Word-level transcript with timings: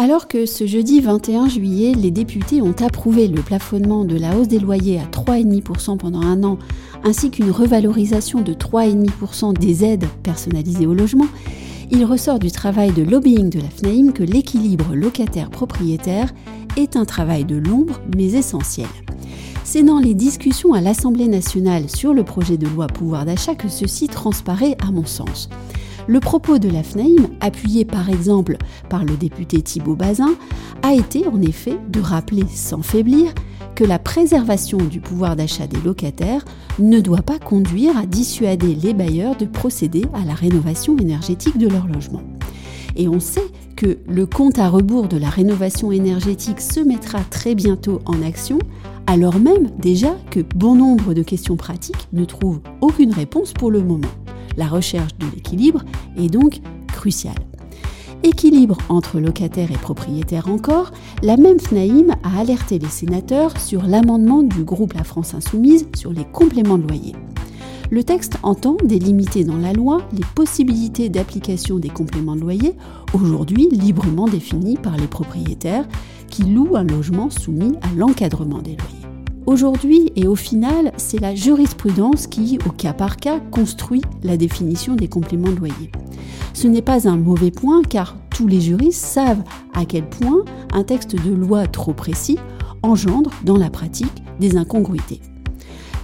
Alors 0.00 0.28
que 0.28 0.46
ce 0.46 0.64
jeudi 0.64 1.00
21 1.00 1.48
juillet, 1.48 1.92
les 1.92 2.12
députés 2.12 2.62
ont 2.62 2.74
approuvé 2.86 3.26
le 3.26 3.42
plafonnement 3.42 4.04
de 4.04 4.16
la 4.16 4.36
hausse 4.36 4.46
des 4.46 4.60
loyers 4.60 5.00
à 5.00 5.06
3,5% 5.06 5.96
pendant 5.96 6.20
un 6.20 6.44
an, 6.44 6.56
ainsi 7.02 7.32
qu'une 7.32 7.50
revalorisation 7.50 8.40
de 8.40 8.54
3,5% 8.54 9.58
des 9.58 9.84
aides 9.84 10.06
personnalisées 10.22 10.86
au 10.86 10.94
logement, 10.94 11.26
il 11.90 12.04
ressort 12.04 12.38
du 12.38 12.52
travail 12.52 12.92
de 12.92 13.02
lobbying 13.02 13.50
de 13.50 13.58
la 13.58 13.68
FNAIM 13.68 14.12
que 14.12 14.22
l'équilibre 14.22 14.94
locataire-propriétaire 14.94 16.32
est 16.76 16.94
un 16.94 17.04
travail 17.04 17.44
de 17.44 17.56
l'ombre 17.56 18.00
mais 18.16 18.34
essentiel. 18.34 18.86
C'est 19.64 19.82
dans 19.82 19.98
les 19.98 20.14
discussions 20.14 20.74
à 20.74 20.80
l'Assemblée 20.80 21.26
nationale 21.26 21.90
sur 21.90 22.14
le 22.14 22.22
projet 22.22 22.56
de 22.56 22.68
loi 22.68 22.86
pouvoir 22.86 23.24
d'achat 23.24 23.56
que 23.56 23.68
ceci 23.68 24.06
transparaît 24.06 24.76
à 24.80 24.92
mon 24.92 25.04
sens. 25.04 25.48
Le 26.08 26.20
propos 26.20 26.58
de 26.58 26.70
la 26.70 26.82
FNAIM, 26.82 27.28
appuyé 27.40 27.84
par 27.84 28.08
exemple 28.08 28.56
par 28.88 29.04
le 29.04 29.18
député 29.18 29.60
Thibault 29.60 29.94
Bazin, 29.94 30.36
a 30.82 30.94
été 30.94 31.26
en 31.26 31.42
effet 31.42 31.76
de 31.90 32.00
rappeler 32.00 32.44
sans 32.50 32.80
faiblir 32.80 33.30
que 33.74 33.84
la 33.84 33.98
préservation 33.98 34.78
du 34.78 35.00
pouvoir 35.00 35.36
d'achat 35.36 35.66
des 35.66 35.80
locataires 35.82 36.46
ne 36.78 37.00
doit 37.00 37.20
pas 37.20 37.38
conduire 37.38 37.94
à 37.98 38.06
dissuader 38.06 38.74
les 38.74 38.94
bailleurs 38.94 39.36
de 39.36 39.44
procéder 39.44 40.06
à 40.14 40.24
la 40.24 40.32
rénovation 40.32 40.96
énergétique 40.96 41.58
de 41.58 41.68
leur 41.68 41.86
logement. 41.86 42.22
Et 42.96 43.06
on 43.06 43.20
sait 43.20 43.46
que 43.76 43.98
le 44.08 44.24
compte 44.24 44.58
à 44.58 44.70
rebours 44.70 45.08
de 45.08 45.18
la 45.18 45.28
rénovation 45.28 45.92
énergétique 45.92 46.62
se 46.62 46.80
mettra 46.80 47.20
très 47.20 47.54
bientôt 47.54 48.00
en 48.06 48.22
action, 48.22 48.58
alors 49.06 49.38
même 49.38 49.68
déjà 49.78 50.16
que 50.30 50.40
bon 50.40 50.74
nombre 50.74 51.12
de 51.12 51.22
questions 51.22 51.56
pratiques 51.56 52.08
ne 52.14 52.24
trouvent 52.24 52.60
aucune 52.80 53.12
réponse 53.12 53.52
pour 53.52 53.70
le 53.70 53.82
moment. 53.82 54.08
La 54.56 54.66
recherche 54.66 55.16
de 55.18 55.26
l'équilibre 55.34 55.82
est 56.16 56.28
donc 56.28 56.60
cruciale. 56.88 57.34
Équilibre 58.24 58.78
entre 58.88 59.20
locataires 59.20 59.70
et 59.70 59.76
propriétaires 59.76 60.48
encore, 60.48 60.90
la 61.22 61.36
même 61.36 61.60
FNAIM 61.60 62.16
a 62.24 62.40
alerté 62.40 62.80
les 62.80 62.88
sénateurs 62.88 63.58
sur 63.60 63.84
l'amendement 63.84 64.42
du 64.42 64.64
groupe 64.64 64.94
La 64.94 65.04
France 65.04 65.34
Insoumise 65.34 65.86
sur 65.96 66.12
les 66.12 66.24
compléments 66.24 66.78
de 66.78 66.88
loyer. 66.88 67.14
Le 67.90 68.04
texte 68.04 68.36
entend 68.42 68.76
délimiter 68.84 69.44
dans 69.44 69.56
la 69.56 69.72
loi 69.72 70.02
les 70.12 70.24
possibilités 70.34 71.08
d'application 71.08 71.78
des 71.78 71.88
compléments 71.88 72.36
de 72.36 72.40
loyer, 72.40 72.74
aujourd'hui 73.14 73.68
librement 73.70 74.26
définis 74.26 74.76
par 74.76 74.96
les 74.96 75.06
propriétaires 75.06 75.86
qui 76.28 76.42
louent 76.42 76.76
un 76.76 76.84
logement 76.84 77.30
soumis 77.30 77.76
à 77.82 77.94
l'encadrement 77.96 78.58
des 78.58 78.76
loyers. 78.76 79.07
Aujourd'hui 79.48 80.12
et 80.14 80.26
au 80.26 80.34
final, 80.34 80.92
c'est 80.98 81.22
la 81.22 81.34
jurisprudence 81.34 82.26
qui, 82.26 82.58
au 82.66 82.70
cas 82.70 82.92
par 82.92 83.16
cas, 83.16 83.40
construit 83.50 84.02
la 84.22 84.36
définition 84.36 84.94
des 84.94 85.08
compléments 85.08 85.48
de 85.48 85.56
loyer. 85.56 85.90
Ce 86.52 86.68
n'est 86.68 86.82
pas 86.82 87.08
un 87.08 87.16
mauvais 87.16 87.50
point 87.50 87.80
car 87.80 88.18
tous 88.28 88.46
les 88.46 88.60
juristes 88.60 89.02
savent 89.02 89.42
à 89.72 89.86
quel 89.86 90.06
point 90.06 90.44
un 90.74 90.84
texte 90.84 91.16
de 91.16 91.32
loi 91.32 91.66
trop 91.66 91.94
précis 91.94 92.36
engendre 92.82 93.30
dans 93.42 93.56
la 93.56 93.70
pratique 93.70 94.22
des 94.38 94.58
incongruités. 94.58 95.22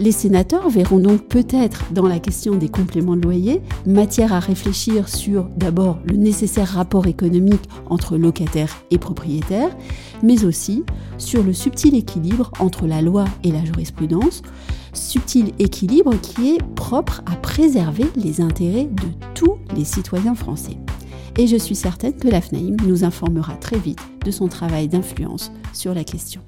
Les 0.00 0.10
sénateurs 0.10 0.68
verront 0.70 0.98
donc 0.98 1.28
peut-être 1.28 1.92
dans 1.92 2.08
la 2.08 2.18
question 2.18 2.56
des 2.56 2.68
compléments 2.68 3.16
de 3.16 3.22
loyer 3.22 3.62
matière 3.86 4.32
à 4.32 4.40
réfléchir 4.40 5.08
sur 5.08 5.44
d'abord 5.56 6.00
le 6.04 6.16
nécessaire 6.16 6.66
rapport 6.66 7.06
économique 7.06 7.62
entre 7.86 8.16
locataires 8.16 8.74
et 8.90 8.98
propriétaires, 8.98 9.70
mais 10.22 10.44
aussi 10.44 10.82
sur 11.16 11.44
le 11.44 11.52
subtil 11.52 11.94
équilibre 11.94 12.50
entre 12.58 12.88
la 12.88 13.02
loi 13.02 13.24
et 13.44 13.52
la 13.52 13.64
jurisprudence, 13.64 14.42
subtil 14.92 15.52
équilibre 15.60 16.14
qui 16.20 16.54
est 16.54 16.62
propre 16.74 17.22
à 17.26 17.36
préserver 17.36 18.06
les 18.16 18.40
intérêts 18.40 18.88
de 18.90 19.08
tous 19.34 19.58
les 19.76 19.84
citoyens 19.84 20.34
français. 20.34 20.76
Et 21.38 21.46
je 21.46 21.56
suis 21.56 21.76
certaine 21.76 22.16
que 22.16 22.28
la 22.28 22.40
FNAIM 22.40 22.76
nous 22.86 23.04
informera 23.04 23.54
très 23.54 23.78
vite 23.78 24.00
de 24.24 24.30
son 24.32 24.48
travail 24.48 24.88
d'influence 24.88 25.52
sur 25.72 25.94
la 25.94 26.02
question. 26.02 26.40